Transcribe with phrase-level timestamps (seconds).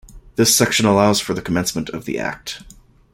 [0.35, 2.63] This section allows for the commencement of the Act.